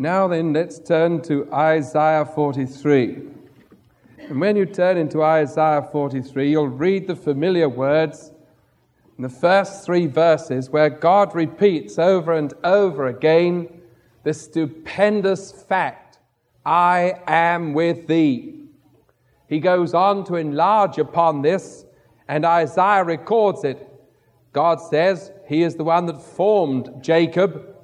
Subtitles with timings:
[0.00, 3.18] Now then, let's turn to Isaiah 43.
[4.28, 8.30] And when you turn into Isaiah 43, you'll read the familiar words
[9.16, 13.68] in the first three verses where God repeats over and over again
[14.22, 16.20] the stupendous fact
[16.64, 18.54] I am with thee.
[19.48, 21.84] He goes on to enlarge upon this,
[22.28, 23.84] and Isaiah records it.
[24.52, 27.74] God says he is the one that formed Jacob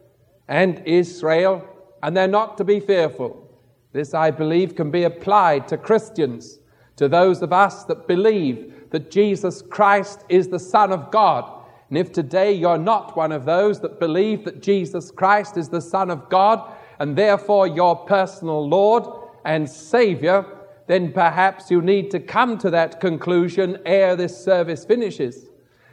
[0.46, 1.68] and Israel
[2.04, 3.50] and they're not to be fearful.
[3.92, 6.58] This, I believe, can be applied to Christians,
[6.96, 11.50] to those of us that believe that Jesus Christ is the Son of God.
[11.88, 15.80] And if today you're not one of those that believe that Jesus Christ is the
[15.80, 19.04] Son of God and therefore your personal Lord
[19.46, 20.44] and Savior,
[20.86, 25.46] then perhaps you need to come to that conclusion ere this service finishes,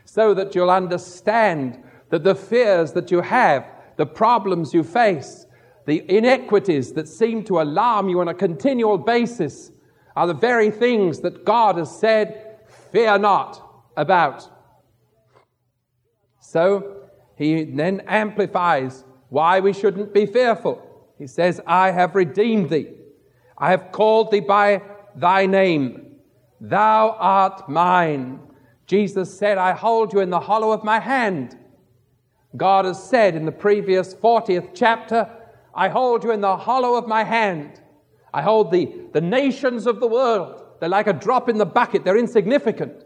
[0.04, 5.46] so that you'll understand that the fears that you have, the problems you face,
[5.86, 9.72] the inequities that seem to alarm you on a continual basis
[10.16, 12.60] are the very things that God has said,
[12.92, 14.50] fear not about.
[16.40, 20.86] So he then amplifies why we shouldn't be fearful.
[21.18, 22.90] He says, I have redeemed thee.
[23.58, 24.82] I have called thee by
[25.16, 26.16] thy name.
[26.60, 28.40] Thou art mine.
[28.86, 31.58] Jesus said, I hold you in the hollow of my hand.
[32.58, 35.30] God has said in the previous 40th chapter,
[35.74, 37.82] I hold you in the hollow of my hand.
[38.34, 40.64] I hold the, the nations of the world.
[40.80, 43.04] They're like a drop in the bucket, they're insignificant.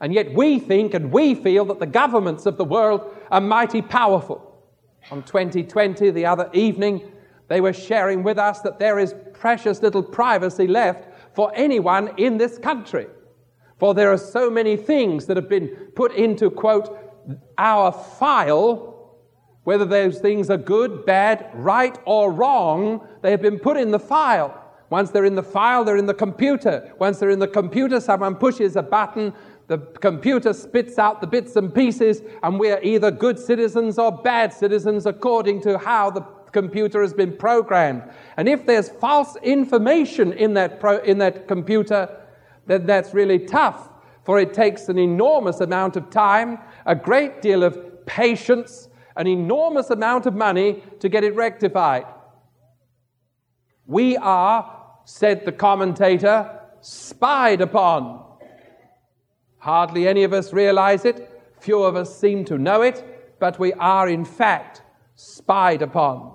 [0.00, 3.80] And yet we think and we feel that the governments of the world are mighty
[3.80, 4.62] powerful.
[5.10, 7.12] On 2020, the other evening,
[7.48, 12.38] they were sharing with us that there is precious little privacy left for anyone in
[12.38, 13.06] this country.
[13.78, 16.98] For there are so many things that have been put into, quote,
[17.58, 18.93] our file
[19.64, 23.98] whether those things are good, bad, right, or wrong, they have been put in the
[23.98, 24.60] file.
[24.90, 26.92] Once they're in the file, they're in the computer.
[26.98, 29.32] Once they're in the computer, someone pushes a button,
[29.66, 34.52] the computer spits out the bits and pieces, and we're either good citizens or bad
[34.52, 36.20] citizens according to how the
[36.52, 38.02] computer has been programmed.
[38.36, 42.08] And if there's false information in that, pro- in that computer,
[42.66, 43.88] then that's really tough,
[44.22, 49.90] for it takes an enormous amount of time, a great deal of patience, an enormous
[49.90, 52.04] amount of money to get it rectified.
[53.86, 58.24] We are, said the commentator, spied upon.
[59.58, 61.30] Hardly any of us realize it,
[61.60, 64.82] few of us seem to know it, but we are in fact
[65.14, 66.34] spied upon.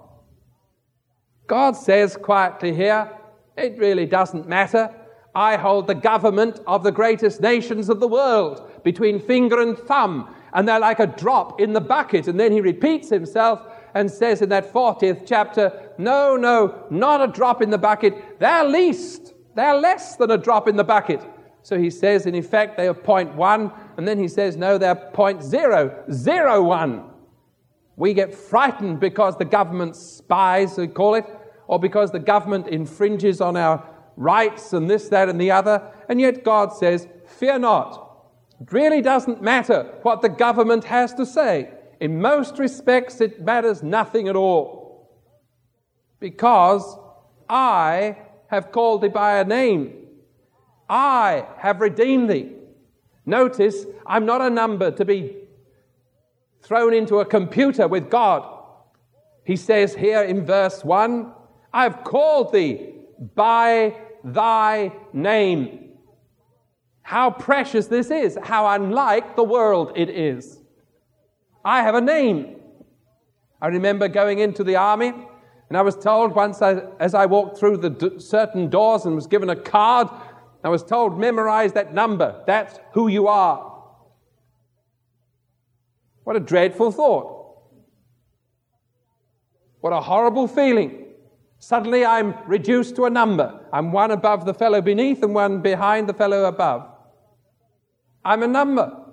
[1.47, 3.11] God says quietly here,
[3.57, 4.93] it really doesn't matter.
[5.35, 10.33] I hold the government of the greatest nations of the world between finger and thumb
[10.53, 12.27] and they're like a drop in the bucket.
[12.27, 13.61] And then he repeats himself
[13.93, 18.39] and says in that 40th chapter, No, no, not a drop in the bucket.
[18.39, 19.33] They're least.
[19.55, 21.21] They're less than a drop in the bucket.
[21.61, 24.95] So he says, in effect, they are point one, and then he says, no, they're
[24.95, 27.03] point zero, zero one.
[27.95, 31.25] We get frightened because the government spies, we call it,
[31.67, 35.83] or because the government infringes on our rights and this, that, and the other.
[36.07, 38.08] And yet God says, fear not.
[38.61, 41.71] It really doesn't matter what the government has to say.
[41.99, 45.09] In most respects, it matters nothing at all.
[46.19, 46.97] Because
[47.49, 49.93] I have called thee by a name.
[50.89, 52.51] I have redeemed thee.
[53.25, 55.35] Notice, I'm not a number to be
[56.61, 58.43] thrown into a computer with God.
[59.43, 61.33] He says here in verse 1
[61.71, 62.95] I've called thee
[63.35, 65.78] by thy name.
[67.09, 70.59] How precious this is, how unlike the world it is.
[71.65, 72.57] I have a name.
[73.59, 75.07] I remember going into the army,
[75.69, 79.15] and I was told once I, as I walked through the d- certain doors and
[79.15, 80.07] was given a card,
[80.63, 82.43] I was told, memorize that number.
[82.45, 83.81] That's who you are.
[86.25, 87.57] What a dreadful thought.
[89.79, 91.05] What a horrible feeling.
[91.57, 93.65] Suddenly I'm reduced to a number.
[93.73, 96.97] I'm one above the fellow beneath and one behind the fellow above.
[98.23, 99.05] I'm a number.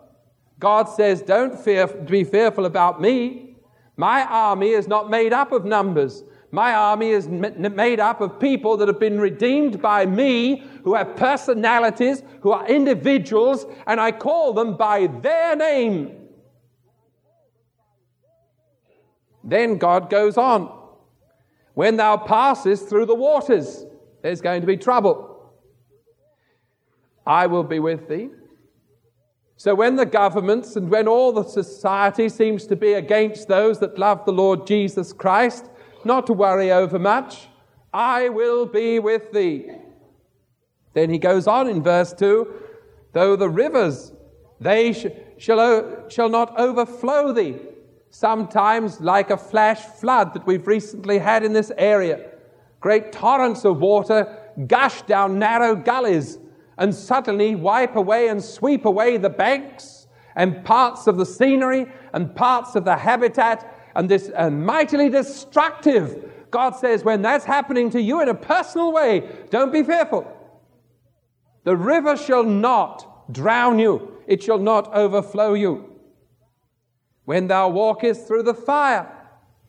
[0.59, 3.57] God says, Don't fear, be fearful about me.
[3.97, 6.23] My army is not made up of numbers.
[6.53, 11.17] My army is made up of people that have been redeemed by me, who have
[11.17, 16.29] personalities, who are individuals, and I call them by their name.
[19.43, 20.73] Then God goes on.
[21.75, 23.85] When thou passest through the waters,
[24.23, 25.53] there's going to be trouble.
[27.27, 28.31] I will be with thee.
[29.57, 33.99] So when the governments and when all the society seems to be against those that
[33.99, 35.71] love the Lord Jesus Christ,
[36.07, 37.49] not to worry over much.
[37.93, 39.71] I will be with thee.
[40.95, 42.63] Then he goes on in verse 2
[43.13, 44.13] though the rivers,
[44.61, 45.07] they sh-
[45.39, 47.57] shall, shall not overflow thee.
[48.11, 52.31] Sometimes, like a flash flood that we've recently had in this area,
[52.79, 56.39] great torrents of water gush down narrow gullies
[56.79, 62.35] and suddenly wipe away and sweep away the banks and parts of the scenery and
[62.37, 66.31] parts of the habitat and this and mightily destructive.
[66.51, 70.31] God says, when that's happening to you in a personal way, don't be fearful.
[71.65, 75.93] The river shall not drown you, it shall not overflow you.
[77.25, 79.13] When thou walkest through the fire,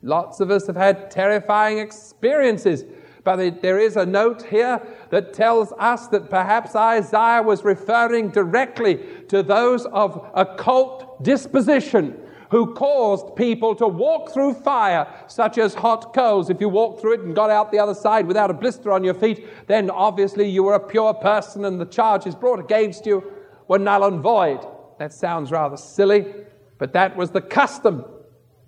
[0.03, 2.83] lots of us have had terrifying experiences
[3.27, 9.01] but there is a note here that tells us that perhaps Isaiah was referring directly
[9.27, 12.17] to those of occult disposition
[12.51, 16.49] who caused people to walk through fire, such as hot coals.
[16.49, 19.03] If you walked through it and got out the other side without a blister on
[19.03, 23.29] your feet, then obviously you were a pure person and the charges brought against you
[23.67, 24.65] were null and void.
[24.99, 26.33] That sounds rather silly,
[26.77, 28.05] but that was the custom.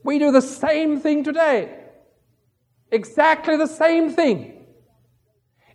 [0.03, 1.78] We do the same thing today.
[2.91, 4.55] Exactly the same thing.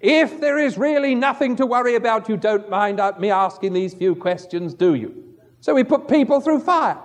[0.00, 3.94] If there is really nothing to worry about, you don't mind uh, me asking these
[3.94, 5.24] few questions, do you?
[5.60, 6.98] So we put people through fire.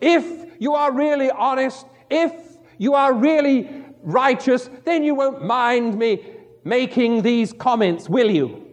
[0.00, 0.24] If
[0.60, 2.32] you are really honest, if
[2.76, 6.24] you are really righteous, then you won't mind me
[6.62, 8.64] making these comments, will you?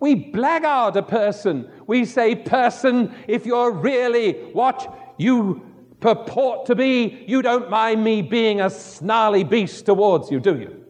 [0.00, 1.70] We blackguard a person.
[1.86, 5.73] We say, person, if you're really what you
[6.04, 10.84] purport to be, you don't mind me being a snarly beast towards you, do you?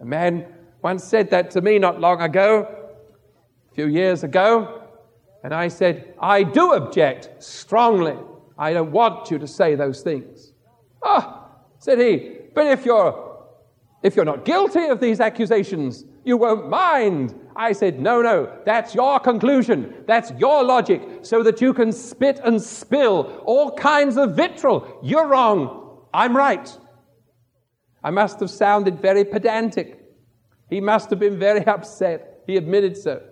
[0.00, 0.52] A man
[0.82, 2.66] once said that to me not long ago,
[3.70, 4.82] a few years ago,
[5.44, 8.16] and I said, I do object strongly.
[8.58, 10.52] I don't want you to say those things.
[11.04, 11.46] Ah,
[11.78, 13.46] said he, but if you're
[14.02, 18.94] if you're not guilty of these accusations, you won't mind I said, no, no, that's
[18.94, 20.04] your conclusion.
[20.06, 25.00] That's your logic, so that you can spit and spill all kinds of vitriol.
[25.02, 26.04] You're wrong.
[26.12, 26.70] I'm right.
[28.04, 30.02] I must have sounded very pedantic.
[30.68, 32.42] He must have been very upset.
[32.46, 33.22] He admitted so.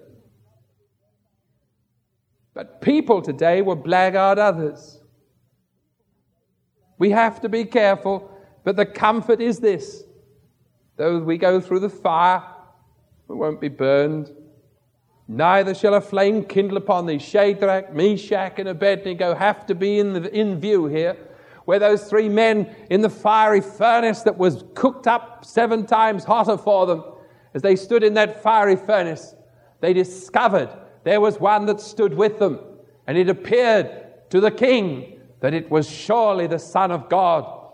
[2.55, 5.01] But people today will blackguard others.
[6.99, 8.31] We have to be careful,
[8.65, 10.05] but the comfort is this.
[10.97, 12.43] Though we go through the fire,
[13.29, 14.33] but won't be burned.
[15.27, 17.19] Neither shall a flame kindle upon thee.
[17.19, 21.17] Shadrach, Meshach, and Abednego have to be in, the, in view here,
[21.65, 26.59] where those three men in the fiery furnace that was cooked up seven times hotter
[26.59, 27.05] for them,
[27.55, 29.35] as they stood in that fiery furnace,
[29.81, 30.69] they discovered
[31.05, 32.59] there was one that stood with them,
[33.07, 33.91] and it appeared
[34.31, 37.71] to the king that it was surely the Son of God.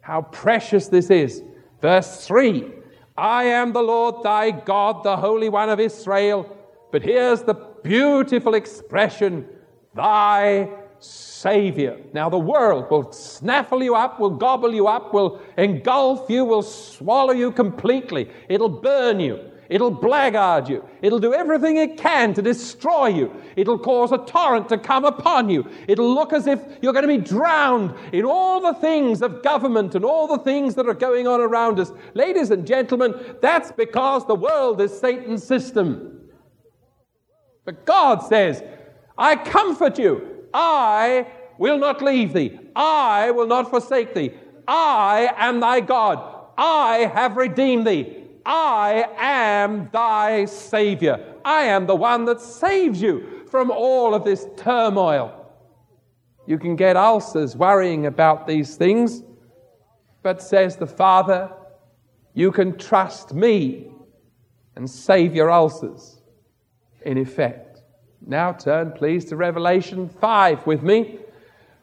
[0.00, 1.42] How precious this is.
[1.80, 2.79] Verse 3
[3.20, 6.56] I am the Lord thy God, the Holy One of Israel.
[6.90, 7.52] But here's the
[7.82, 9.46] beautiful expression
[9.94, 10.70] thy
[11.00, 12.00] Savior.
[12.14, 16.62] Now, the world will snaffle you up, will gobble you up, will engulf you, will
[16.62, 18.30] swallow you completely.
[18.48, 19.38] It'll burn you.
[19.70, 20.84] It'll blackguard you.
[21.00, 23.32] It'll do everything it can to destroy you.
[23.54, 25.64] It'll cause a torrent to come upon you.
[25.86, 29.94] It'll look as if you're going to be drowned in all the things of government
[29.94, 31.92] and all the things that are going on around us.
[32.14, 36.28] Ladies and gentlemen, that's because the world is Satan's system.
[37.64, 38.64] But God says,
[39.16, 40.46] I comfort you.
[40.52, 41.28] I
[41.58, 42.58] will not leave thee.
[42.74, 44.32] I will not forsake thee.
[44.66, 46.38] I am thy God.
[46.58, 48.19] I have redeemed thee.
[48.44, 51.36] I am thy Savior.
[51.44, 55.36] I am the one that saves you from all of this turmoil.
[56.46, 59.22] You can get ulcers worrying about these things,
[60.22, 61.50] but says the Father,
[62.34, 63.90] you can trust me
[64.76, 66.20] and save your ulcers
[67.02, 67.82] in effect.
[68.26, 71.18] Now turn, please, to Revelation 5 with me,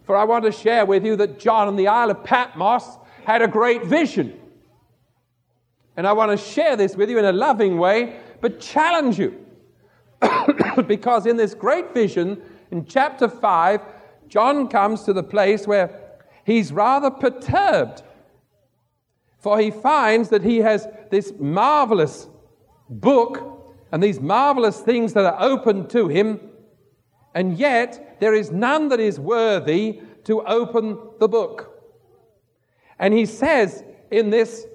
[0.04, 3.42] for I want to share with you that John on the Isle of Patmos had
[3.42, 4.40] a great vision.
[5.98, 9.44] And I want to share this with you in a loving way, but challenge you.
[10.88, 12.40] because in this great vision,
[12.70, 13.82] in chapter 5,
[14.28, 15.90] John comes to the place where
[16.46, 18.04] he's rather perturbed.
[19.40, 22.28] For he finds that he has this marvelous
[22.90, 26.40] book and these marvelous things that are open to him,
[27.34, 31.74] and yet there is none that is worthy to open the book.
[33.00, 34.66] And he says in this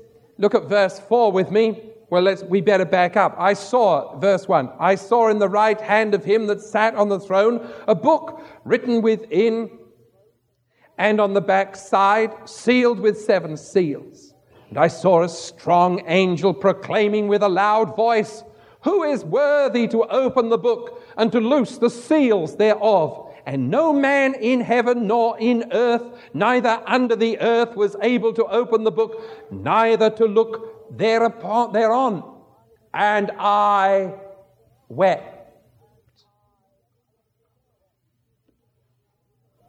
[0.42, 1.90] Look at verse 4 with me.
[2.10, 3.36] Well, let's, we better back up.
[3.38, 7.08] I saw, verse 1, I saw in the right hand of him that sat on
[7.08, 9.70] the throne a book written within
[10.98, 14.34] and on the back side, sealed with seven seals.
[14.68, 18.42] And I saw a strong angel proclaiming with a loud voice,
[18.82, 23.31] Who is worthy to open the book and to loose the seals thereof?
[23.46, 28.44] And no man in heaven nor in earth, neither under the earth, was able to
[28.44, 29.20] open the book,
[29.50, 32.22] neither to look thereupon, thereon.
[32.94, 34.14] And I
[34.88, 35.28] wept.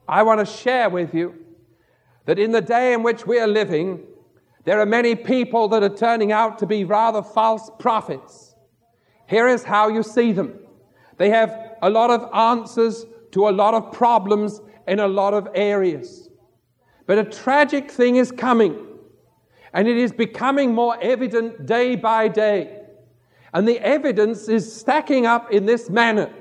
[0.08, 1.34] I want to share with you
[2.25, 4.03] that in the day in which we are living,
[4.65, 8.53] there are many people that are turning out to be rather false prophets.
[9.27, 10.60] Here is how you see them
[11.18, 15.48] they have a lot of answers to a lot of problems in a lot of
[15.54, 16.30] areas.
[17.06, 18.78] But a tragic thing is coming,
[19.74, 22.80] and it is becoming more evident day by day.
[23.54, 26.34] And the evidence is stacking up in this manner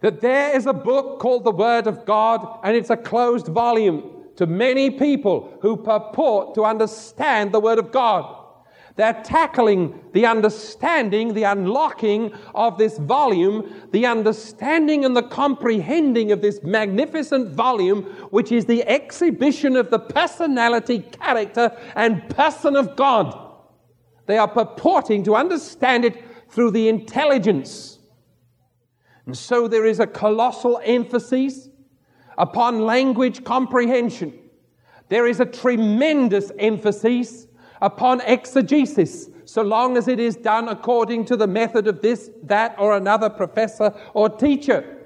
[0.00, 4.24] that there is a book called the Word of God, and it's a closed volume
[4.36, 8.39] to many people who purport to understand the Word of God.
[9.00, 16.42] They're tackling the understanding, the unlocking of this volume, the understanding and the comprehending of
[16.42, 23.34] this magnificent volume, which is the exhibition of the personality, character, and person of God.
[24.26, 28.00] They are purporting to understand it through the intelligence
[29.30, 31.68] and so there is a colossal emphasis
[32.36, 34.34] upon language comprehension.
[35.08, 37.46] There is a tremendous emphasis
[37.80, 42.74] upon exegesis, so long as it is done according to the method of this, that,
[42.78, 44.96] or another professor or teacher.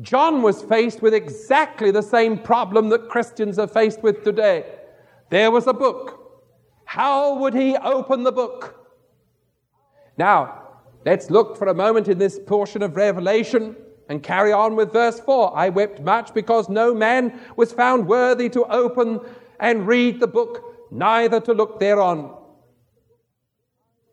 [0.00, 4.64] John was faced with exactly the same problem that Christians are faced with today.
[5.30, 6.16] There was a book.
[6.84, 8.76] How would he open the book?
[10.16, 10.60] Now,
[11.04, 13.74] Let's look for a moment in this portion of Revelation
[14.10, 15.56] and carry on with verse 4.
[15.56, 19.20] I wept much because no man was found worthy to open
[19.60, 22.34] and read the book, neither to look thereon.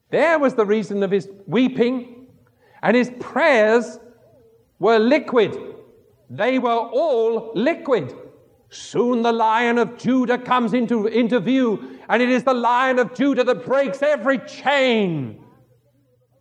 [0.09, 2.27] There was the reason of his weeping,
[2.81, 3.99] and his prayers
[4.79, 5.57] were liquid.
[6.29, 8.15] They were all liquid.
[8.69, 13.13] Soon the lion of Judah comes into, into view, and it is the lion of
[13.13, 15.43] Judah that breaks every chain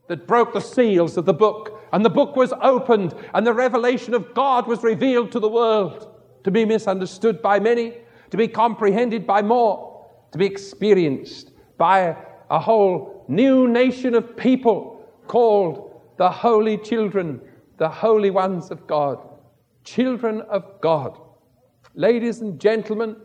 [0.09, 4.15] that broke the seals of the book, and the book was opened, and the revelation
[4.15, 6.13] of God was revealed to the world,
[6.45, 7.95] to be misunderstood by many,
[8.31, 9.96] to be comprehended by more,
[10.33, 12.17] to be experienced by
[12.51, 17.41] a whole new nation of people called the holy children,
[17.79, 19.19] the holy ones of God,
[19.85, 21.19] children of God.
[21.95, 23.17] Ladies and gentlemen,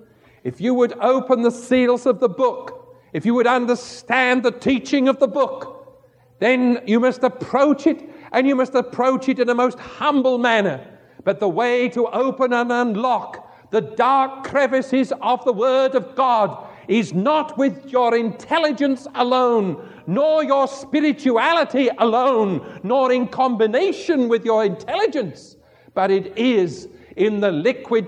[0.44, 5.08] if you would open the seals of the book, if you would understand the teaching
[5.08, 6.04] of the book,
[6.40, 10.98] then you must approach it, and you must approach it in a most humble manner.
[11.24, 16.68] But the way to open and unlock the dark crevices of the Word of God
[16.88, 24.66] is not with your intelligence alone, nor your spirituality alone, nor in combination with your
[24.66, 25.58] intelligence,
[25.94, 28.08] but it is in the liquid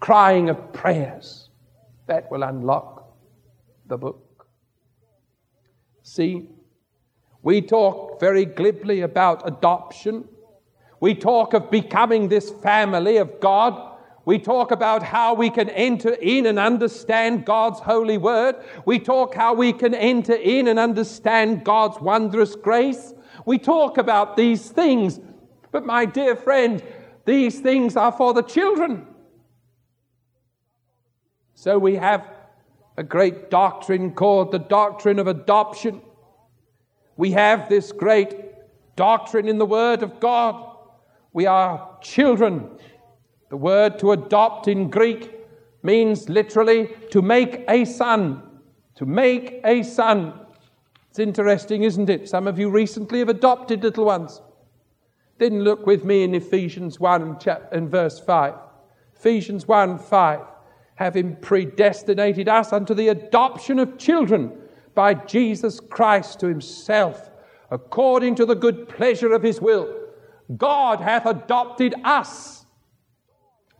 [0.00, 1.50] crying of prayers
[2.06, 3.14] that will unlock
[3.86, 4.46] the book.
[6.02, 6.48] See,
[7.42, 10.24] we talk very glibly about adoption.
[11.00, 13.93] We talk of becoming this family of God.
[14.24, 18.56] We talk about how we can enter in and understand God's holy word.
[18.86, 23.12] We talk how we can enter in and understand God's wondrous grace.
[23.44, 25.20] We talk about these things.
[25.70, 26.82] But my dear friend,
[27.26, 29.06] these things are for the children.
[31.54, 32.26] So we have
[32.96, 36.00] a great doctrine called the doctrine of adoption.
[37.16, 38.36] We have this great
[38.96, 40.76] doctrine in the Word of God.
[41.32, 42.70] We are children.
[43.54, 45.30] The word to adopt in Greek
[45.84, 48.42] means literally to make a son.
[48.96, 50.32] To make a son.
[51.08, 52.28] It's interesting, isn't it?
[52.28, 54.42] Some of you recently have adopted little ones.
[55.38, 57.38] Then look with me in Ephesians 1
[57.70, 58.54] and verse 5.
[59.14, 60.40] Ephesians 1 5.
[60.96, 64.50] Having predestinated us unto the adoption of children
[64.96, 67.30] by Jesus Christ to himself,
[67.70, 69.94] according to the good pleasure of his will.
[70.56, 72.63] God hath adopted us.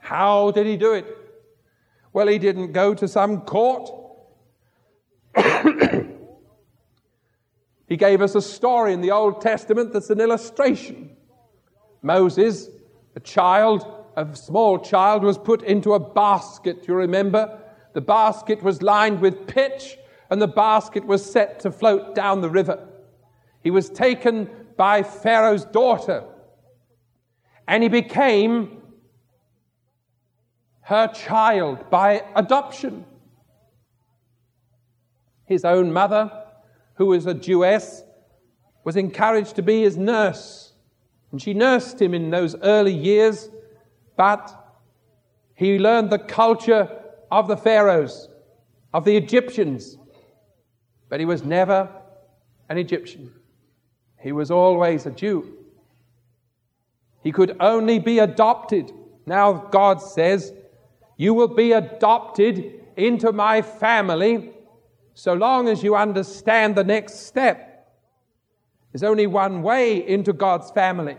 [0.04, 1.06] How did he do it?
[2.12, 3.90] Well, he didn't go to some court.
[7.88, 11.16] he gave us a story in the Old Testament that's an illustration.
[12.02, 12.68] Moses,
[13.16, 17.58] a child, a small child, was put into a basket, you remember?
[17.94, 19.96] The basket was lined with pitch
[20.28, 22.87] and the basket was set to float down the river.
[23.62, 26.25] He was taken by Pharaoh's daughter,
[27.66, 28.82] and he became
[30.85, 33.05] her child by adoption.
[35.47, 36.31] His own mother,
[36.95, 38.03] who was a Jewess,
[38.85, 40.73] was encouraged to be his nurse.
[41.33, 43.49] And she nursed him in those early years,
[44.17, 44.55] but
[45.55, 46.88] he learned the culture
[47.31, 48.29] of the Pharaohs,
[48.93, 49.97] of the Egyptians.
[51.09, 51.88] But he was never
[52.69, 53.33] an Egyptian.
[54.21, 55.59] He was always a Jew.
[57.23, 58.93] He could only be adopted.
[59.26, 60.53] Now God says,
[61.16, 64.50] You will be adopted into my family
[65.14, 67.71] so long as you understand the next step.
[68.92, 71.16] There's only one way into God's family.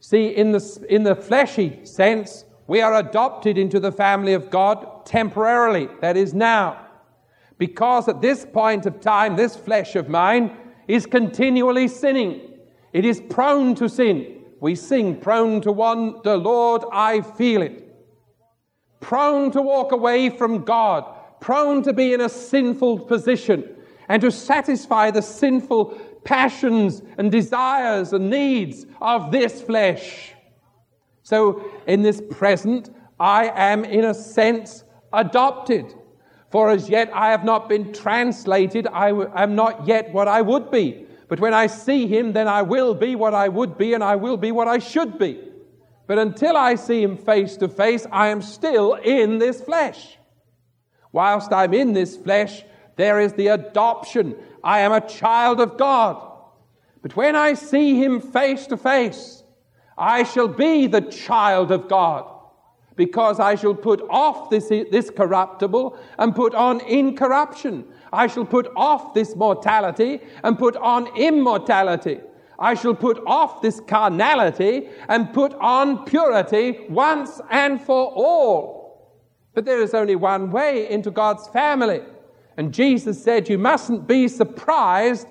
[0.00, 5.06] See, in the, in the fleshy sense, we are adopted into the family of God
[5.06, 6.86] temporarily, that is now.
[7.58, 10.56] Because at this point of time, this flesh of mine
[10.88, 12.40] is continually sinning.
[12.92, 14.42] It is prone to sin.
[14.60, 17.83] We sing, prone to wander, Lord, I feel it.
[19.04, 21.04] Prone to walk away from God,
[21.38, 23.68] prone to be in a sinful position
[24.08, 30.32] and to satisfy the sinful passions and desires and needs of this flesh.
[31.22, 35.92] So, in this present, I am in a sense adopted.
[36.48, 40.70] For as yet I have not been translated, I am not yet what I would
[40.70, 41.04] be.
[41.28, 44.16] But when I see him, then I will be what I would be, and I
[44.16, 45.50] will be what I should be.
[46.06, 50.18] But until I see him face to face, I am still in this flesh.
[51.12, 52.64] Whilst I'm in this flesh,
[52.96, 54.36] there is the adoption.
[54.62, 56.20] I am a child of God.
[57.02, 59.42] But when I see him face to face,
[59.96, 62.30] I shall be the child of God
[62.96, 67.84] because I shall put off this, this corruptible and put on incorruption.
[68.12, 72.20] I shall put off this mortality and put on immortality.
[72.58, 78.84] I shall put off this carnality and put on purity once and for all.
[79.54, 82.02] But there is only one way into God's family.
[82.56, 85.26] And Jesus said, You mustn't be surprised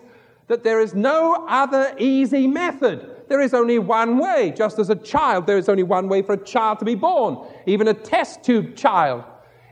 [0.48, 3.10] that there is no other easy method.
[3.30, 4.54] There is only one way.
[4.56, 7.48] Just as a child, there is only one way for a child to be born.
[7.66, 9.24] Even a test tube child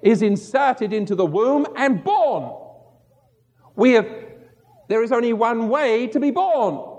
[0.01, 2.57] is inserted into the womb and born.
[3.75, 4.07] We have,
[4.87, 6.90] there is only one way to be born.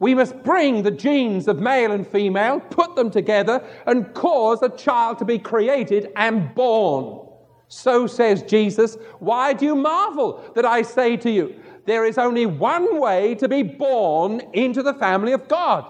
[0.00, 4.68] We must bring the genes of male and female, put them together, and cause a
[4.68, 7.26] child to be created and born.
[7.68, 8.96] So says Jesus.
[9.18, 13.48] Why do you marvel that I say to you, there is only one way to
[13.48, 15.84] be born into the family of God?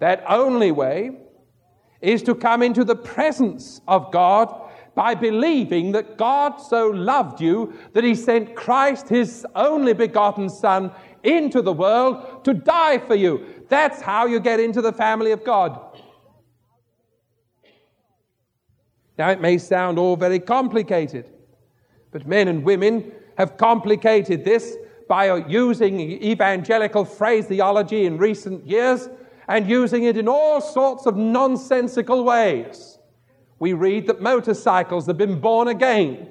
[0.00, 1.12] That only way
[2.00, 4.61] is to come into the presence of God
[4.94, 10.92] by believing that God so loved you that he sent Christ, his only begotten Son,
[11.22, 13.46] into the world to die for you.
[13.68, 15.80] That's how you get into the family of God.
[19.18, 21.26] Now, it may sound all very complicated,
[22.10, 24.76] but men and women have complicated this
[25.08, 29.08] by using evangelical phraseology in recent years
[29.48, 32.98] and using it in all sorts of nonsensical ways.
[33.62, 36.26] We read that motorcycles have been born again.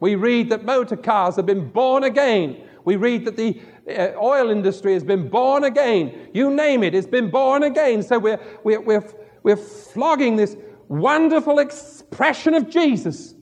[0.00, 2.60] We read that motor cars have been born again.
[2.84, 6.30] We read that the uh, oil industry has been born again.
[6.34, 8.02] You name it, it's been born again.
[8.02, 9.08] So we're, we're, we're,
[9.44, 10.56] we're flogging this
[10.88, 13.36] wonderful expression of Jesus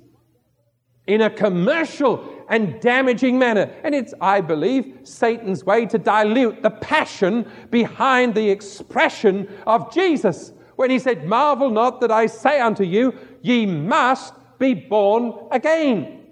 [1.06, 3.74] in a commercial and damaging manner.
[3.82, 10.52] And it's, I believe, Satan's way to dilute the passion behind the expression of Jesus
[10.80, 16.26] when he said, Marvel not that I say unto you, ye must be born again.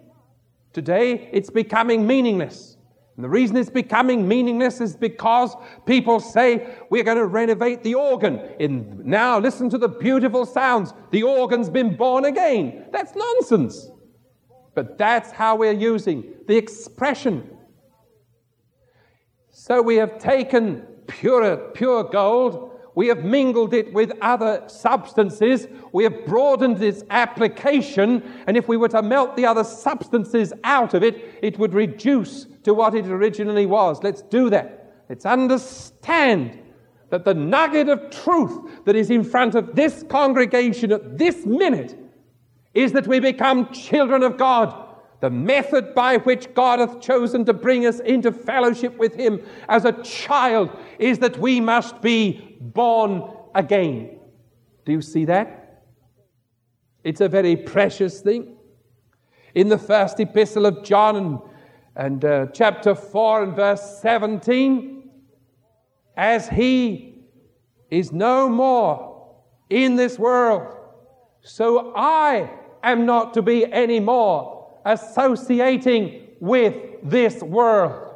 [0.72, 2.76] Today, it's becoming meaningless.
[3.16, 7.96] And the reason it's becoming meaningless is because people say we're going to renovate the
[7.96, 8.38] organ.
[8.60, 10.94] In, now, listen to the beautiful sounds.
[11.10, 12.86] The organ's been born again.
[12.92, 13.90] That's nonsense.
[14.76, 17.58] But that's how we're using the expression.
[19.50, 22.67] So we have taken pure, pure gold
[22.98, 25.68] we have mingled it with other substances.
[25.92, 28.24] We have broadened its application.
[28.48, 32.46] And if we were to melt the other substances out of it, it would reduce
[32.64, 34.02] to what it originally was.
[34.02, 35.04] Let's do that.
[35.08, 36.58] Let's understand
[37.10, 41.96] that the nugget of truth that is in front of this congregation at this minute
[42.74, 44.87] is that we become children of God.
[45.20, 49.84] The method by which God hath chosen to bring us into fellowship with Him as
[49.84, 54.18] a child is that we must be born again.
[54.84, 55.82] Do you see that?
[57.02, 58.56] It's a very precious thing.
[59.54, 61.38] In the first epistle of John and,
[61.96, 65.10] and uh, chapter 4 and verse 17,
[66.16, 67.24] as he
[67.90, 69.34] is no more
[69.70, 70.76] in this world.
[71.40, 72.50] So I
[72.82, 78.14] am not to be any more associating with this world.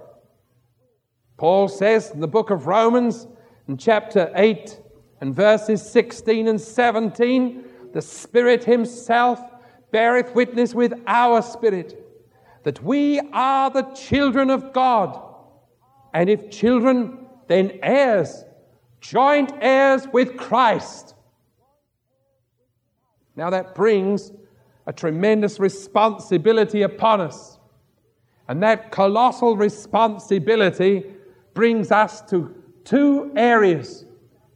[1.36, 3.26] Paul says in the book of Romans,
[3.68, 4.80] in chapter 8
[5.20, 9.40] and verses 16 and 17, the Spirit Himself
[9.90, 11.98] beareth witness with our spirit
[12.64, 15.20] that we are the children of God.
[16.14, 18.44] And if children, then heirs,
[19.00, 21.14] joint heirs with Christ.
[23.34, 24.30] Now that brings
[24.86, 27.58] a tremendous responsibility upon us.
[28.48, 31.06] And that colossal responsibility
[31.54, 34.04] brings us to two areas.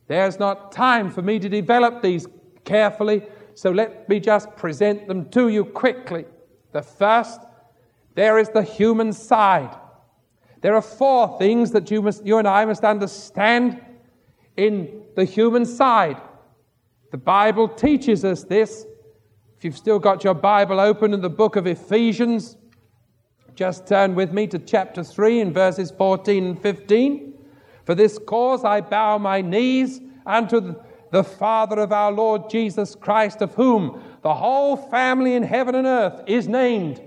[0.08, 2.26] There's not time for me to develop these
[2.64, 3.22] carefully,
[3.54, 6.24] so let me just present them to you quickly.
[6.72, 7.40] The first,
[8.14, 9.74] there is the human side.
[10.60, 13.80] There are four things that you, must, you and I must understand
[14.56, 16.20] in the human side.
[17.12, 18.84] The Bible teaches us this.
[19.56, 22.58] If you've still got your Bible open in the book of Ephesians,
[23.54, 27.32] just turn with me to chapter 3 in verses 14 and 15.
[27.86, 30.74] For this cause I bow my knees unto
[31.10, 35.86] the Father of our Lord Jesus Christ, of whom the whole family in heaven and
[35.86, 37.00] earth is named.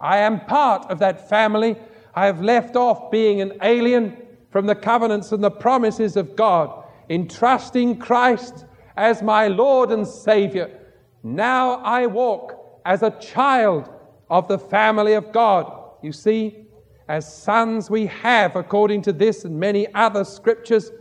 [0.00, 1.76] I am part of that family.
[2.16, 4.16] I have left off being an alien
[4.50, 8.64] from the covenants and the promises of God in trusting Christ
[8.96, 10.80] as my Lord and Savior.
[11.24, 13.88] Now I walk as a child
[14.28, 15.72] of the family of God.
[16.02, 16.66] You see,
[17.08, 20.92] as sons, we have, according to this and many other scriptures,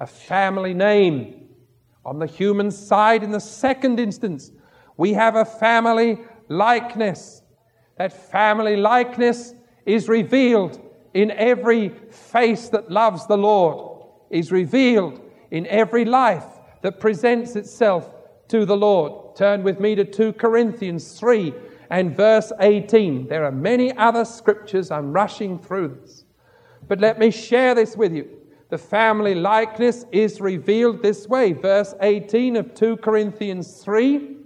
[0.00, 1.48] a family name.
[2.04, 4.50] On the human side, in the second instance,
[4.96, 7.42] we have a family likeness.
[7.98, 9.54] That family likeness
[9.84, 10.80] is revealed
[11.12, 16.46] in every face that loves the Lord, is revealed in every life
[16.82, 18.10] that presents itself
[18.48, 19.27] to the Lord.
[19.38, 21.54] Turn with me to 2 Corinthians 3
[21.90, 23.28] and verse 18.
[23.28, 24.90] There are many other scriptures.
[24.90, 26.24] I'm rushing through this.
[26.88, 28.28] But let me share this with you.
[28.70, 31.52] The family likeness is revealed this way.
[31.52, 34.38] Verse 18 of 2 Corinthians 3.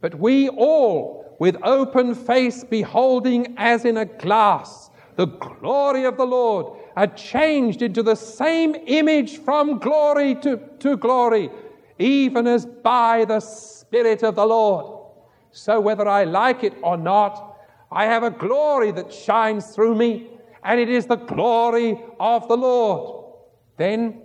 [0.00, 6.26] But we all, with open face, beholding as in a glass the glory of the
[6.26, 11.50] Lord, are changed into the same image from glory to, to glory,
[11.98, 15.04] even as by the Spirit of the Lord.
[15.50, 17.56] So, whether I like it or not,
[17.90, 20.28] I have a glory that shines through me,
[20.62, 23.34] and it is the glory of the Lord.
[23.76, 24.22] Then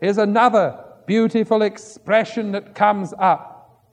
[0.00, 3.86] here's another beautiful expression that comes up.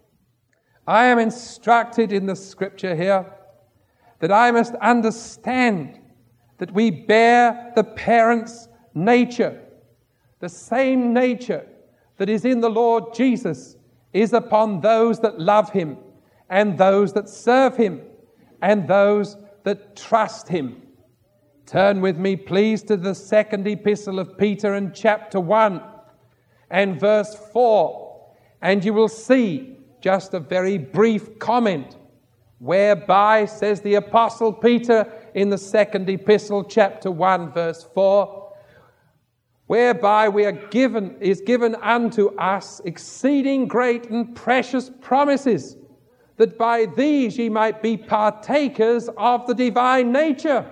[0.87, 3.25] I am instructed in the scripture here
[4.19, 5.99] that I must understand
[6.57, 9.61] that we bear the parent's nature.
[10.39, 11.67] The same nature
[12.17, 13.75] that is in the Lord Jesus
[14.13, 15.97] is upon those that love him,
[16.49, 18.01] and those that serve him,
[18.61, 20.81] and those that trust him.
[21.65, 25.81] Turn with me, please, to the second epistle of Peter and chapter 1
[26.69, 28.25] and verse 4,
[28.61, 31.97] and you will see just a very brief comment
[32.59, 38.44] whereby, says the apostle Peter in the second epistle, chapter 1, verse 4,
[39.67, 45.77] whereby we are given, is given unto us exceeding great and precious promises,
[46.37, 50.69] that by these ye might be partakers of the divine nature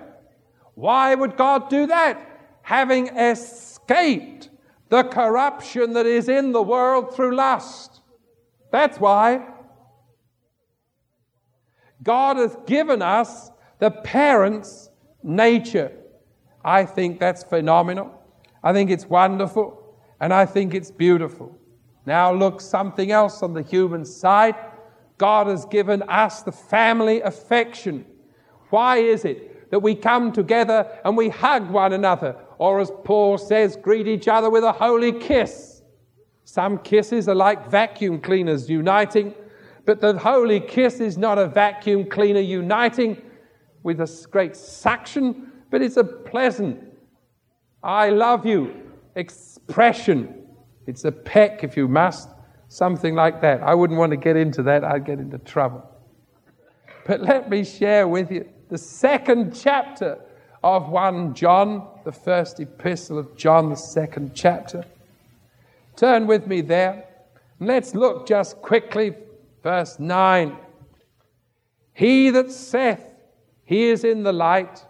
[0.74, 2.20] why would God do that?
[2.62, 4.50] Having escaped
[4.88, 8.00] the corruption that is in the world through lust.
[8.70, 9.46] That's why.
[12.02, 14.90] God has given us the parent's
[15.22, 15.92] nature.
[16.64, 18.20] I think that's phenomenal.
[18.64, 19.96] I think it's wonderful.
[20.20, 21.56] And I think it's beautiful.
[22.06, 24.56] Now, look, something else on the human side.
[25.18, 28.04] God has given us the family affection.
[28.70, 29.54] Why is it?
[29.74, 34.28] that we come together and we hug one another, or as Paul says, greet each
[34.28, 35.82] other with a holy kiss.
[36.44, 39.34] Some kisses are like vacuum cleaners uniting,
[39.84, 43.20] but the holy kiss is not a vacuum cleaner uniting
[43.82, 46.80] with a great suction, but it's a pleasant,
[47.84, 48.80] I love you
[49.14, 50.42] expression.
[50.86, 52.30] It's a peck, if you must,
[52.68, 53.62] something like that.
[53.62, 55.88] I wouldn't want to get into that, I'd get into trouble.
[57.06, 60.18] But let me share with you the second chapter
[60.62, 64.84] of 1 John, the first epistle of John, the second chapter.
[65.94, 67.04] Turn with me there.
[67.60, 69.14] Let's look just quickly,
[69.62, 70.56] verse 9.
[71.92, 73.04] He that saith
[73.66, 74.84] he is in the light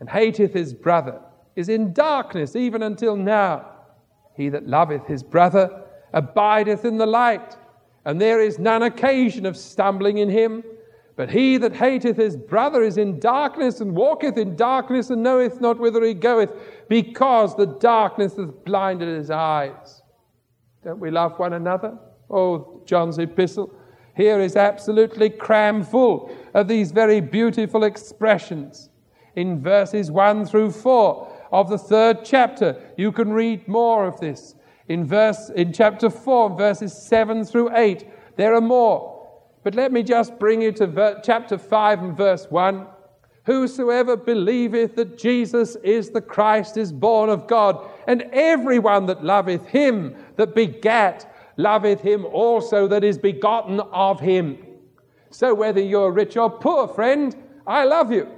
[0.00, 1.20] and hateth his brother
[1.58, 3.66] is in darkness even until now.
[4.34, 7.56] He that loveth his brother abideth in the light,
[8.04, 10.62] and there is none occasion of stumbling in him.
[11.16, 15.60] But he that hateth his brother is in darkness, and walketh in darkness, and knoweth
[15.60, 16.52] not whither he goeth,
[16.88, 20.02] because the darkness hath blinded his eyes.
[20.84, 21.98] Don't we love one another?
[22.30, 23.74] Oh, John's epistle
[24.18, 28.90] here is absolutely cram full of these very beautiful expressions.
[29.36, 34.54] In verses 1 through 4 of the third chapter, you can read more of this.
[34.88, 39.28] In, verse, in chapter 4, verses 7 through 8, there are more.
[39.62, 42.86] But let me just bring you to ver- chapter 5 and verse 1.
[43.44, 49.66] Whosoever believeth that Jesus is the Christ is born of God, and everyone that loveth
[49.66, 54.58] him that begat loveth him also that is begotten of him.
[55.30, 57.34] So whether you're rich or poor, friend,
[57.66, 58.28] I love you.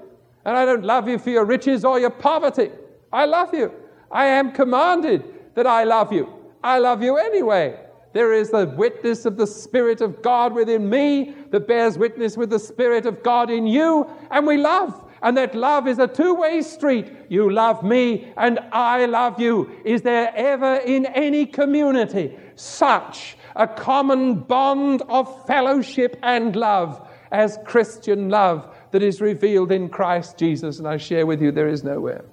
[0.44, 2.70] And I don't love you for your riches or your poverty.
[3.12, 3.72] I love you.
[4.10, 6.32] I am commanded that I love you.
[6.62, 7.78] I love you anyway.
[8.12, 12.50] There is the witness of the Spirit of God within me that bears witness with
[12.50, 15.06] the Spirit of God in you, and we love.
[15.22, 17.12] And that love is a two way street.
[17.28, 19.70] You love me, and I love you.
[19.84, 27.58] Is there ever in any community such a common bond of fellowship and love as
[27.64, 30.78] Christian love that is revealed in Christ Jesus.
[30.78, 32.24] And I share with you, there is nowhere.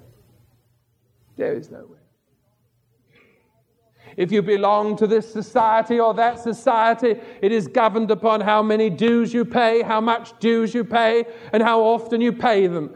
[1.37, 1.97] There is nowhere.
[4.17, 8.89] If you belong to this society or that society, it is governed upon how many
[8.89, 12.95] dues you pay, how much dues you pay, and how often you pay them.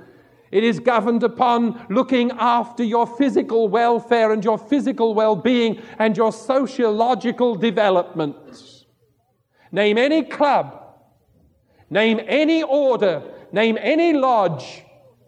[0.52, 6.18] It is governed upon looking after your physical welfare and your physical well being and
[6.18, 8.86] your sociological development.
[9.72, 10.98] Name any club,
[11.90, 14.84] name any order, name any lodge,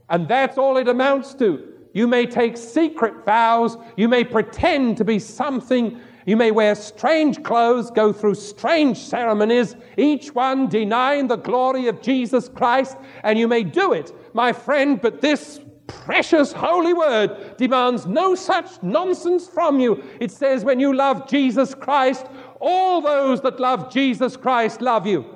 [0.09, 1.72] and that's all it amounts to.
[1.93, 7.43] You may take secret vows, you may pretend to be something, you may wear strange
[7.43, 13.47] clothes, go through strange ceremonies, each one denying the glory of Jesus Christ, and you
[13.47, 19.79] may do it my friend, but this precious holy word demands no such nonsense from
[19.79, 20.03] you.
[20.19, 22.25] It says, when you love Jesus Christ,
[22.59, 25.32] all those that love Jesus Christ love you.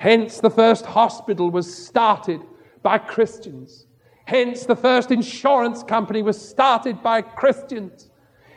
[0.00, 2.40] Hence, the first hospital was started
[2.82, 3.86] by Christians.
[4.24, 8.10] Hence, the first insurance company was started by Christians.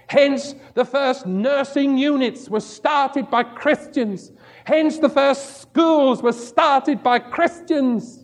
[0.07, 4.31] Hence, the first nursing units were started by Christians.
[4.63, 8.23] Hence, the first schools were started by Christians.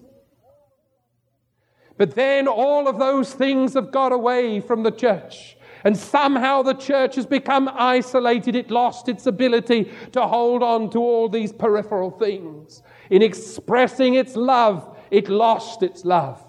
[1.98, 5.58] But then all of those things have got away from the church.
[5.84, 8.56] And somehow the church has become isolated.
[8.56, 12.82] It lost its ability to hold on to all these peripheral things.
[13.10, 16.44] In expressing its love, it lost its love.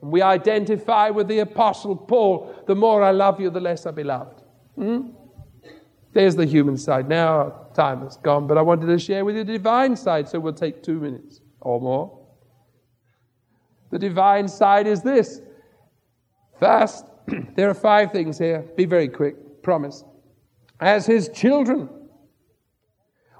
[0.00, 3.90] And we identify with the Apostle Paul the more I love you, the less I
[3.90, 4.42] be loved.
[4.74, 5.10] Hmm?
[6.12, 7.08] There's the human side.
[7.08, 10.40] Now, time has gone, but I wanted to share with you the divine side, so
[10.40, 12.18] we'll take two minutes or more.
[13.90, 15.40] The divine side is this.
[16.58, 17.06] First,
[17.56, 18.64] there are five things here.
[18.76, 20.04] Be very quick, promise.
[20.80, 21.88] As his children,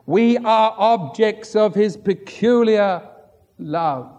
[0.07, 3.03] we are objects of his peculiar
[3.59, 4.13] love.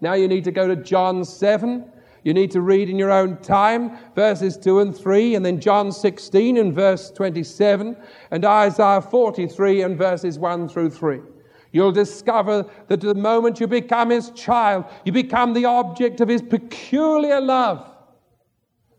[0.00, 1.84] Now you need to go to John 7
[2.22, 5.90] you need to read in your own time verses 2 and 3, and then John
[5.90, 7.96] 16 and verse 27,
[8.30, 11.20] and Isaiah 43 and verses 1 through 3.
[11.72, 16.42] You'll discover that the moment you become his child, you become the object of his
[16.42, 17.86] peculiar love.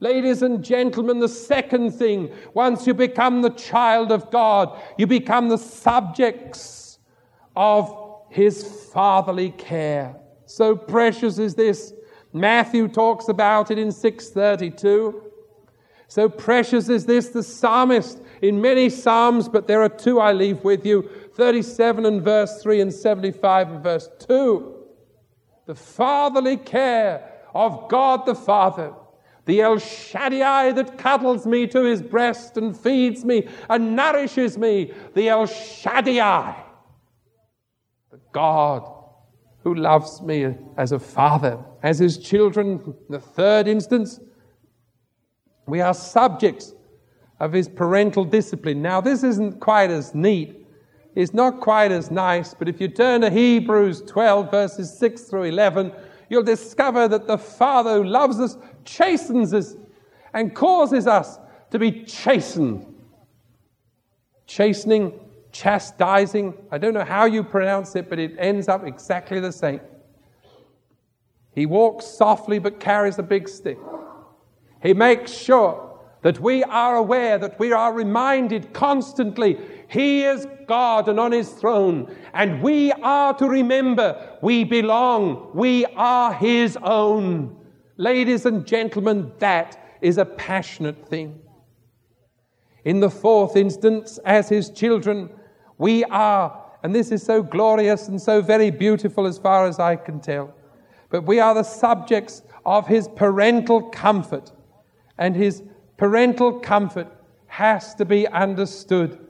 [0.02, 5.48] Ladies and gentlemen, the second thing, once you become the child of God, you become
[5.48, 6.98] the subjects
[7.56, 10.16] of his fatherly care.
[10.48, 11.94] So precious is this
[12.34, 15.22] Matthew talks about it in 632.
[16.08, 20.64] So precious is this, the psalmist in many psalms, but there are two I leave
[20.64, 24.76] with you 37 and verse 3 and 75 and verse 2.
[25.68, 28.94] The fatherly care of God the Father,
[29.46, 34.94] the El Shaddai that cuddles me to his breast and feeds me and nourishes me,
[35.16, 36.56] the El Shaddai,
[38.12, 38.90] the God
[39.64, 42.82] who loves me as a father, as his children.
[42.86, 44.20] In The third instance,
[45.66, 46.74] we are subjects
[47.40, 48.82] of his parental discipline.
[48.82, 50.58] Now, this isn't quite as neat.
[51.16, 55.44] It's not quite as nice, but if you turn to Hebrews 12, verses 6 through
[55.44, 55.92] 11,
[56.32, 59.76] you'll discover that the Father who loves us chastens us
[60.34, 61.38] and causes us
[61.72, 62.86] to be chastened.
[64.48, 65.12] Chastening
[65.52, 66.54] chastising.
[66.72, 69.82] I don't know how you pronounce it, but it ends up exactly the same.
[71.54, 73.78] He walks softly but carries a big stick.
[74.82, 79.60] He makes sure that we are aware, that we are reminded constantly
[79.92, 82.16] He is God and on His throne.
[82.34, 87.58] And we are to remember we belong, we are His own.
[87.98, 91.42] Ladies and gentlemen, that is a passionate thing.
[92.86, 95.30] In the fourth instance, as His children,
[95.78, 99.98] we are, and this is so glorious and so very beautiful as far as I
[99.98, 100.54] can tell,
[101.10, 104.54] but we are the subjects of His parental comfort
[105.18, 105.64] and His
[105.98, 107.08] parental comfort
[107.48, 109.28] has to be understood.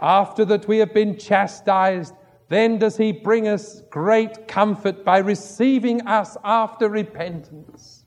[0.00, 2.14] After that we have been chastised,
[2.48, 8.04] then does he bring us great comfort by receiving us after repentance.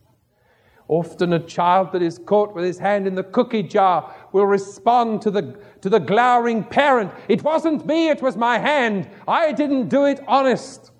[0.89, 5.21] Often a child that is caught with his hand in the cookie jar will respond
[5.21, 9.09] to the, to the glowering parent, It wasn't me, it was my hand.
[9.27, 10.91] I didn't do it honest.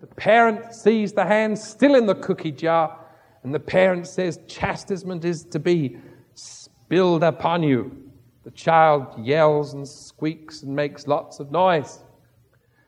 [0.00, 2.98] The parent sees the hand still in the cookie jar
[3.42, 5.98] and the parent says, Chastisement is to be
[6.34, 8.07] spilled upon you.
[8.48, 11.98] The child yells and squeaks and makes lots of noise.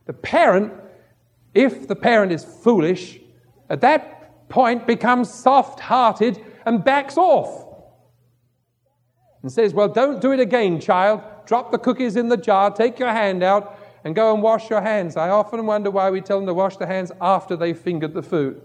[0.07, 0.73] The parent,
[1.53, 3.20] if the parent is foolish,
[3.68, 7.66] at that point becomes soft hearted and backs off
[9.42, 11.20] and says, Well, don't do it again, child.
[11.44, 14.81] Drop the cookies in the jar, take your hand out, and go and wash your
[14.81, 15.18] hands.
[15.18, 18.23] I often wonder why we tell them to wash their hands after they've fingered the
[18.23, 18.62] food.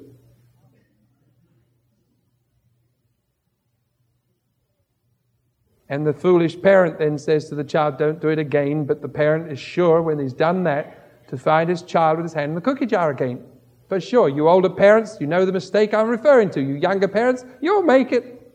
[5.90, 8.86] And the foolish parent then says to the child, Don't do it again.
[8.86, 12.34] But the parent is sure, when he's done that, to find his child with his
[12.34, 13.44] hand in the cookie jar again.
[13.88, 16.62] For sure, you older parents, you know the mistake I'm referring to.
[16.62, 18.52] You younger parents, you'll make it.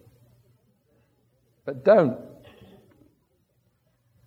[1.65, 2.19] But don't.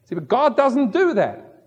[0.05, 1.65] See, but God doesn't do that.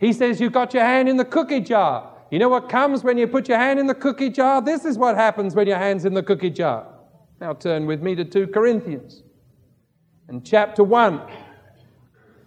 [0.00, 2.10] He says, You've got your hand in the cookie jar.
[2.32, 4.60] You know what comes when you put your hand in the cookie jar?
[4.60, 6.88] This is what happens when your hand's in the cookie jar.
[7.40, 9.22] Now turn with me to 2 Corinthians
[10.28, 11.20] in chapter 1.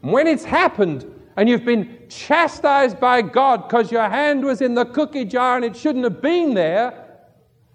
[0.01, 4.85] When it's happened and you've been chastised by God because your hand was in the
[4.85, 7.03] cookie jar and it shouldn't have been there,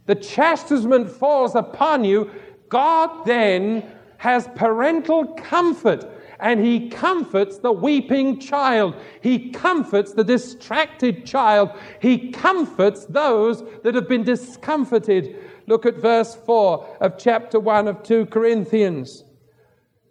[0.06, 2.30] the chastisement falls upon you.
[2.68, 3.84] God then
[4.18, 6.08] has parental comfort
[6.40, 8.96] and he comforts the weeping child.
[9.20, 11.70] He comforts the distracted child.
[12.00, 15.36] He comforts those that have been discomforted.
[15.68, 19.22] Look at verse 4 of chapter 1 of 2 Corinthians.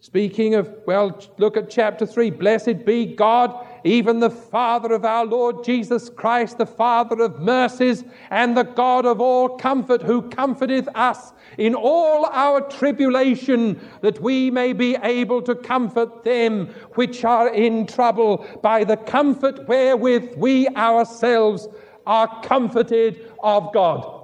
[0.03, 2.31] Speaking of, well, look at chapter 3.
[2.31, 8.03] Blessed be God, even the Father of our Lord Jesus Christ, the Father of mercies
[8.31, 14.49] and the God of all comfort, who comforteth us in all our tribulation, that we
[14.49, 20.67] may be able to comfort them which are in trouble by the comfort wherewith we
[20.69, 21.67] ourselves
[22.07, 24.19] are comforted of God.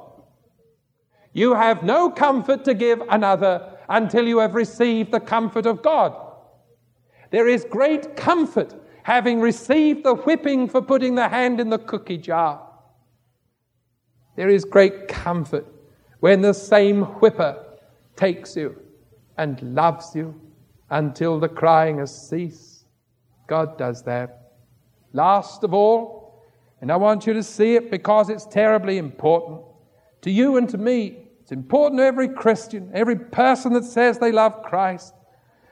[1.33, 6.15] You have no comfort to give another until you have received the comfort of God.
[7.31, 8.73] There is great comfort
[9.03, 12.61] having received the whipping for putting the hand in the cookie jar.
[14.35, 15.65] There is great comfort
[16.19, 17.63] when the same whipper
[18.15, 18.79] takes you
[19.37, 20.39] and loves you
[20.89, 22.85] until the crying has ceased.
[23.47, 24.53] God does that.
[25.13, 26.43] Last of all,
[26.81, 29.61] and I want you to see it because it's terribly important
[30.21, 31.26] to you and to me.
[31.47, 35.13] It's important to every Christian, every person that says they love Christ.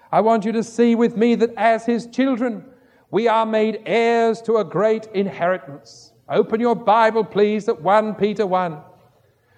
[0.09, 2.63] I want you to see with me that as His children,
[3.11, 6.13] we are made heirs to a great inheritance.
[6.29, 8.81] Open your Bible, please, at 1 Peter 1.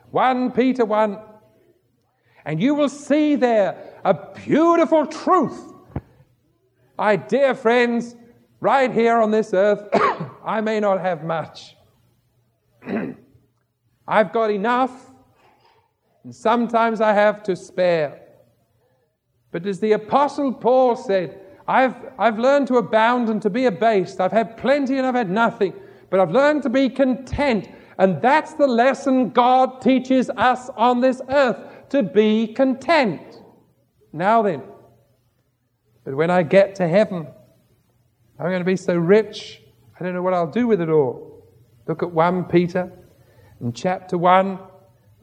[0.10, 1.19] 1 Peter 1.
[2.45, 5.71] And you will see there a beautiful truth.
[6.97, 8.15] My dear friends,
[8.60, 9.88] right here on this earth,
[10.43, 11.75] I may not have much.
[14.08, 15.13] I've got enough
[16.27, 18.19] and sometimes I have to spare.
[19.53, 24.19] But as the Apostle Paul said, I've, I've learned to abound and to be abased.
[24.19, 25.73] I've had plenty and I've had nothing,
[26.09, 27.69] but I've learned to be content.
[27.97, 31.59] And that's the lesson God teaches us on this earth
[31.91, 33.39] to be content.
[34.11, 34.63] Now then,
[36.03, 37.25] but when I get to heaven,
[38.38, 39.61] I'm going to be so rich,
[39.97, 41.47] I don't know what I'll do with it all.
[41.88, 42.91] Look at 1 Peter
[43.61, 44.59] in chapter 1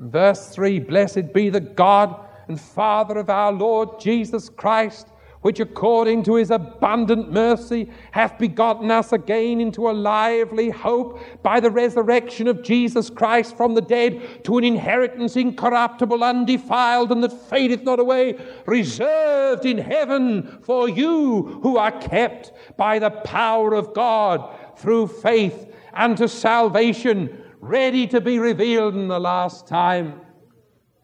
[0.05, 2.15] Verse 3 Blessed be the God
[2.49, 5.09] and Father of our Lord Jesus Christ,
[5.41, 11.59] which according to his abundant mercy hath begotten us again into a lively hope by
[11.59, 17.49] the resurrection of Jesus Christ from the dead to an inheritance incorruptible, undefiled, and that
[17.49, 23.95] fadeth not away, reserved in heaven for you who are kept by the power of
[23.95, 30.21] God through faith unto salvation ready to be revealed in the last time.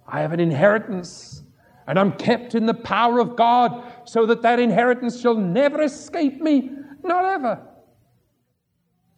[0.06, 1.42] I have an inheritance,
[1.86, 6.40] and I'm kept in the power of God so that that inheritance shall never escape
[6.40, 6.70] me,
[7.02, 7.66] not ever.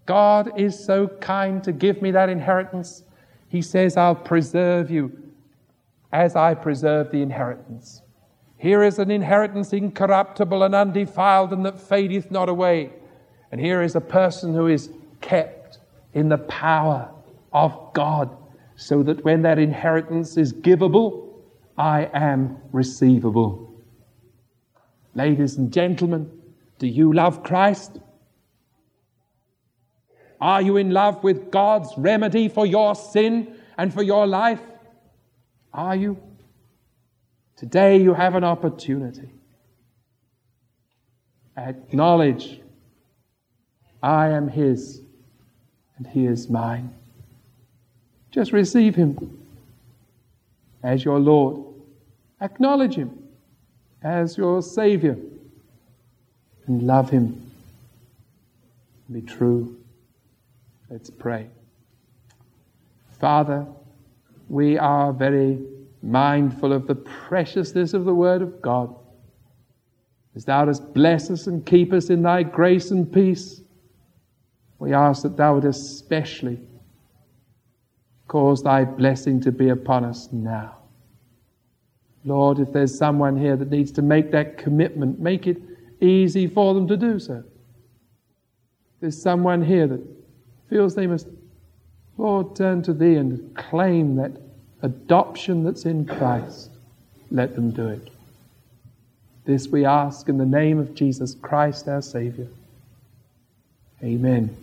[0.07, 3.03] God is so kind to give me that inheritance.
[3.49, 5.11] He says, I'll preserve you
[6.13, 8.03] as I preserve the inheritance.
[8.57, 12.93] Here is an inheritance incorruptible and undefiled and that fadeth not away.
[13.51, 14.91] And here is a person who is
[15.21, 15.79] kept
[16.15, 17.13] in the power
[17.53, 18.37] of God,
[18.77, 21.29] so that when that inheritance is givable,
[21.77, 23.75] I am receivable.
[25.15, 26.31] Ladies and gentlemen,
[26.79, 27.99] do you love Christ?
[30.41, 34.61] Are you in love with God's remedy for your sin and for your life?
[35.73, 36.19] Are you?
[37.57, 39.31] Today you have an opportunity.
[41.57, 42.61] Acknowledge,
[44.03, 45.03] I am His
[45.97, 46.95] and He is mine.
[48.33, 49.39] Just receive Him
[50.83, 51.65] as your Lord.
[52.41, 53.29] Acknowledge Him
[54.03, 55.17] as your Savior
[56.67, 57.51] and love Him.
[59.13, 59.77] Be true.
[60.89, 61.49] Let's pray.
[63.21, 63.67] Father,
[64.49, 65.61] we are very
[66.03, 68.95] mindful of the preciousness of the Word of God.
[70.35, 73.61] As Thou dost bless us and keep us in Thy grace and peace,
[74.79, 76.59] we ask that Thou would especially
[78.29, 80.77] cause Thy blessing to be upon us now.
[82.25, 85.61] Lord, if there's someone here that needs to make that commitment, make it
[86.01, 87.43] easy for them to do so.
[89.01, 90.01] There's someone here that
[90.69, 91.27] feels they must
[92.19, 94.33] Lord, turn to Thee and claim that
[94.83, 96.71] adoption that's in Christ.
[97.31, 98.11] Let them do it.
[99.45, 102.49] This we ask in the name of Jesus Christ, our Savior.
[104.03, 104.57] Amen.